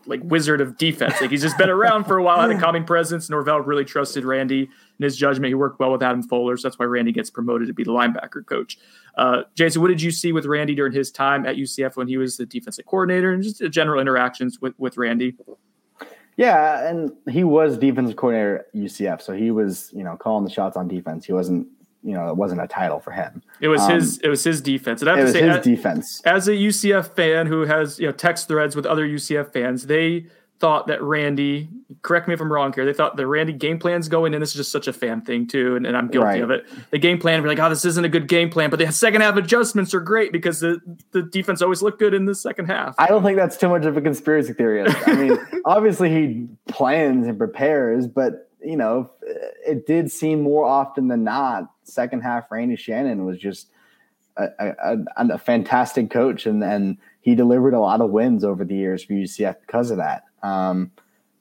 [0.06, 1.20] like wizard of defense.
[1.20, 3.30] Like he's just been around for a while, had a calming presence.
[3.30, 5.48] Norvell really trusted Randy in his judgment.
[5.48, 7.90] He worked well with Adam Fuller, so that's why Randy gets promoted to be the
[7.90, 8.78] linebacker coach.
[9.16, 12.16] Uh, Jason, what did you see with Randy during his time at UCF when he
[12.16, 15.36] was the defensive coordinator and just general interactions with with Randy?
[16.36, 20.50] Yeah, and he was defensive coordinator at UCF, so he was, you know, calling the
[20.50, 21.24] shots on defense.
[21.24, 21.66] He wasn't,
[22.02, 23.42] you know, it wasn't a title for him.
[23.60, 24.18] It was um, his.
[24.18, 25.00] It was his defense.
[25.00, 26.22] And I have it to was say, his as, defense.
[26.26, 30.26] As a UCF fan who has you know text threads with other UCF fans, they
[30.58, 31.68] thought that Randy,
[32.02, 34.40] correct me if I'm wrong here, they thought the Randy game plans going in.
[34.40, 36.42] This is just such a fan thing too, and, and I'm guilty right.
[36.42, 36.66] of it.
[36.90, 39.20] The game plan, we're like, oh, this isn't a good game plan, but the second
[39.20, 40.80] half adjustments are great because the,
[41.12, 42.94] the defense always looked good in the second half.
[42.98, 44.84] I don't think that's too much of a conspiracy theory.
[44.88, 49.10] I mean, obviously he plans and prepares, but you know,
[49.66, 53.68] it did seem more often than not, second half Randy Shannon was just
[54.36, 58.74] a, a, a fantastic coach, and and he delivered a lot of wins over the
[58.74, 60.24] years for UCF because of that.
[60.46, 60.92] Um,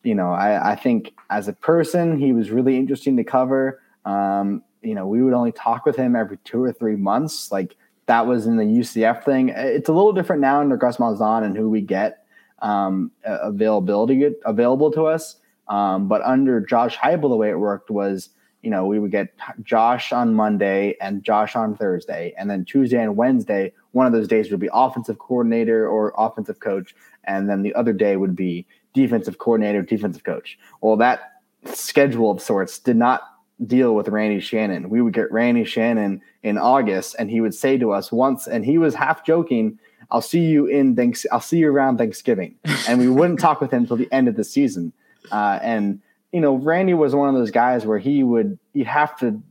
[0.04, 3.82] you know, I, I, think as a person, he was really interesting to cover.
[4.04, 7.52] Um, you know, we would only talk with him every two or three months.
[7.52, 9.50] Like that was in the UCF thing.
[9.50, 12.26] It's a little different now under Gus Malzahn and who we get
[12.60, 15.38] um, availability available to us.
[15.68, 18.30] Um, but under Josh Heupel, the way it worked was,
[18.62, 23.02] you know, we would get Josh on Monday and Josh on Thursday, and then Tuesday
[23.02, 27.62] and Wednesday, one of those days would be offensive coordinator or offensive coach, and then
[27.62, 28.66] the other day would be
[28.96, 30.58] defensive coordinator, defensive coach.
[30.82, 31.34] Well, that
[31.66, 33.22] schedule of sorts did not
[33.68, 34.90] deal with Randy Shannon.
[34.90, 38.66] We would get Randy Shannon in August, and he would say to us once, and
[38.66, 39.78] he was half joking,
[40.10, 41.26] "I'll see you in thanks.
[41.32, 42.56] I'll see you around Thanksgiving,"
[42.88, 44.94] and we wouldn't talk with him until the end of the season.
[45.32, 49.18] Uh, and you know, Randy was one of those guys where he would you have
[49.20, 49.42] to,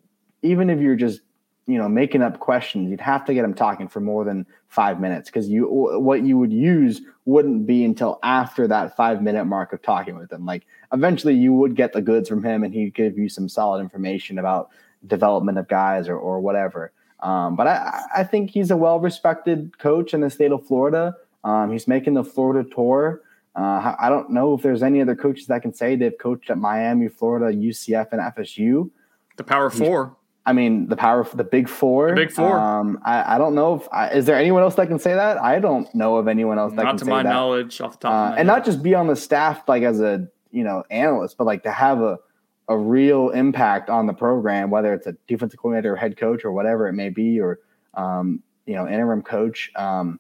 [0.43, 1.21] even if you're just
[1.66, 5.00] you know making up questions you'd have to get him talking for more than five
[5.00, 9.73] minutes because you what you would use wouldn't be until after that five minute mark
[9.73, 12.94] of talking with him like eventually you would get the goods from him and he'd
[12.94, 14.71] give you some solid information about
[15.06, 16.92] development of guys or, or whatever.
[17.21, 21.15] Um, but I, I think he's a well respected coach in the state of florida.
[21.42, 23.23] Um, he's making the florida tour.
[23.56, 26.58] Uh, i don't know if there's any other coaches that can say they've coached at
[26.58, 28.90] miami florida ucf and fsu
[29.37, 30.17] the power four
[30.47, 32.11] I mean, the power, of the big four.
[32.11, 32.59] The big four.
[32.59, 35.38] Um, I, I don't know if I, is there anyone else that can say that.
[35.38, 37.31] I don't know of anyone else that not can to my that.
[37.31, 40.29] knowledge, off the top, uh, and not just be on the staff like as a
[40.51, 42.19] you know analyst, but like to have a
[42.69, 46.53] a real impact on the program, whether it's a defensive coordinator or head coach or
[46.53, 47.61] whatever it may be, or
[47.95, 49.71] um, you know, interim coach.
[49.77, 50.19] Um,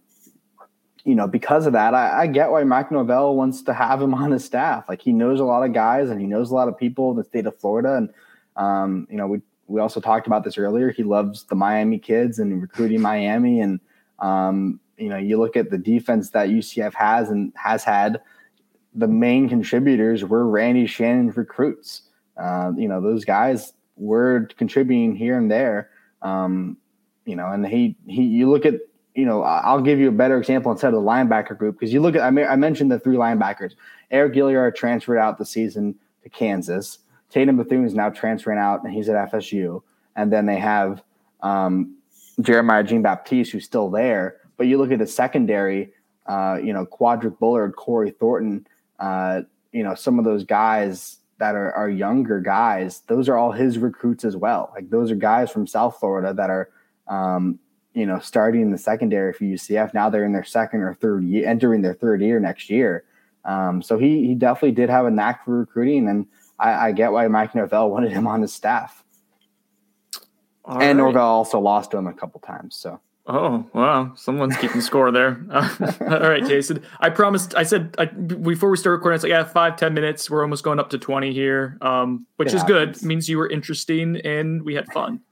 [1.04, 4.14] you know, because of that, I, I, get why Mike Norvell wants to have him
[4.14, 4.88] on his staff.
[4.88, 7.16] Like he knows a lot of guys and he knows a lot of people in
[7.16, 7.96] the state of Florida.
[7.96, 8.10] And
[8.56, 10.90] um, you know, we we also talked about this earlier.
[10.90, 13.60] He loves the Miami kids and recruiting Miami.
[13.60, 13.80] And
[14.18, 18.20] um, you know, you look at the defense that UCF has and has had.
[18.94, 22.02] The main contributors were Randy Shannon's recruits.
[22.36, 25.90] Uh, you know, those guys were contributing here and there.
[26.22, 26.76] Um,
[27.24, 28.74] you know, and he he you look at
[29.14, 32.00] you know I'll give you a better example instead of the linebacker group because you
[32.00, 33.74] look at I, mean, I mentioned the three linebackers.
[34.12, 36.98] Eriq Gilyard transferred out the season to Kansas.
[37.30, 39.82] Tatum Bethune is now transferring out and he's at FSU.
[40.16, 41.02] And then they have
[41.40, 41.96] um,
[42.40, 44.36] Jeremiah Jean Baptiste who's still there.
[44.56, 45.92] But you look at the secondary,
[46.26, 48.66] uh, you know, Quadric Bullard, Corey Thornton,
[49.00, 53.52] uh, you know, some of those guys that are, are younger guys, those are all
[53.52, 54.70] his recruits as well.
[54.74, 56.70] Like those are guys from South Florida that are,
[57.08, 57.58] um,
[57.92, 59.92] you know, starting in the secondary for UCF.
[59.94, 63.04] Now they're in their second or third year, entering their third year next year.
[63.44, 66.26] Um, so he he definitely did have a knack for recruiting, and
[66.64, 69.04] I, I get why Mike Norvell wanted him on his staff.
[70.64, 70.96] All and right.
[70.96, 72.76] Norvell also lost to him a couple times.
[72.76, 74.12] So Oh wow!
[74.16, 75.42] Someone's keeping score there.
[75.50, 76.82] All right, Jason.
[77.00, 77.54] I promised.
[77.54, 79.14] I said I, before we start recording.
[79.14, 80.28] It's like yeah, five ten minutes.
[80.28, 82.76] We're almost going up to twenty here, um, which it is happens.
[82.76, 82.96] good.
[82.96, 85.20] It means you were interesting and we had fun.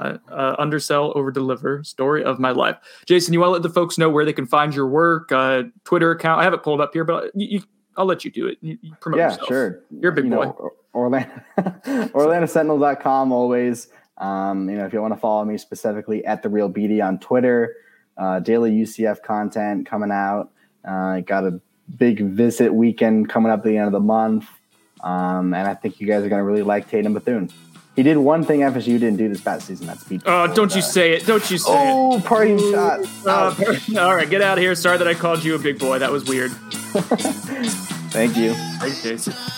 [0.00, 1.84] Uh, uh, undersell, over deliver.
[1.84, 2.76] Story of my life.
[3.06, 5.62] Jason, you want to let the folks know where they can find your work, uh,
[5.84, 6.40] Twitter account.
[6.40, 7.62] I have it pulled up here, but you,
[7.98, 8.58] I'll let you do it.
[8.62, 9.48] You, you promote yeah, yourself.
[9.48, 9.80] sure.
[9.90, 10.44] You're a big you boy.
[10.44, 13.88] Know, Orlando, OrlandoSentinel.com always.
[14.16, 17.18] Um, you know, if you want to follow me specifically at the Real Beede on
[17.18, 17.74] Twitter,
[18.16, 20.50] uh, daily UCF content coming out.
[20.84, 21.60] Uh, got a
[21.96, 24.48] big visit weekend coming up at the end of the month,
[25.02, 27.50] um, and I think you guys are going to really like Tatum Bethune.
[27.96, 29.88] He did one thing FSU didn't do this past season.
[29.88, 30.22] That's beat.
[30.24, 31.26] Oh, don't you say it!
[31.26, 32.18] Don't you say oh, it!
[32.18, 33.00] Oh, party shot!
[33.26, 33.54] Uh,
[34.00, 34.76] all right, get out of here.
[34.76, 35.98] Sorry that I called you a big boy.
[35.98, 36.52] That was weird.
[38.10, 38.54] Thank you.
[38.54, 39.57] Thanks, Jason.